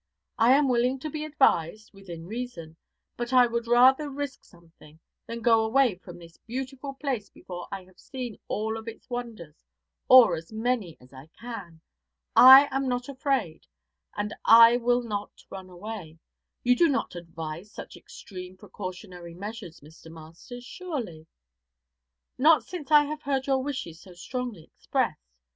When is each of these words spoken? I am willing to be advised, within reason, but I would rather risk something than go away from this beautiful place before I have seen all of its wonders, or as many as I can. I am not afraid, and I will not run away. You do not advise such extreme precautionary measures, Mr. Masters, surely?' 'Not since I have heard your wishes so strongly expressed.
I 0.39 0.53
am 0.53 0.67
willing 0.67 0.97
to 1.01 1.11
be 1.11 1.23
advised, 1.23 1.93
within 1.93 2.25
reason, 2.25 2.75
but 3.17 3.31
I 3.33 3.45
would 3.45 3.67
rather 3.67 4.09
risk 4.09 4.43
something 4.43 4.99
than 5.27 5.41
go 5.43 5.63
away 5.63 5.93
from 5.99 6.17
this 6.17 6.37
beautiful 6.39 6.95
place 6.95 7.29
before 7.29 7.67
I 7.71 7.83
have 7.83 7.99
seen 7.99 8.39
all 8.47 8.77
of 8.79 8.87
its 8.87 9.07
wonders, 9.11 9.63
or 10.09 10.35
as 10.35 10.51
many 10.51 10.97
as 10.99 11.13
I 11.13 11.27
can. 11.39 11.81
I 12.35 12.67
am 12.71 12.87
not 12.89 13.09
afraid, 13.09 13.67
and 14.17 14.33
I 14.43 14.75
will 14.77 15.03
not 15.03 15.43
run 15.51 15.69
away. 15.69 16.17
You 16.63 16.75
do 16.75 16.87
not 16.89 17.13
advise 17.13 17.71
such 17.71 17.95
extreme 17.95 18.57
precautionary 18.57 19.35
measures, 19.35 19.81
Mr. 19.81 20.11
Masters, 20.11 20.63
surely?' 20.63 21.27
'Not 22.39 22.63
since 22.63 22.89
I 22.89 23.03
have 23.05 23.21
heard 23.21 23.45
your 23.45 23.61
wishes 23.61 24.01
so 24.01 24.15
strongly 24.15 24.63
expressed. 24.63 25.29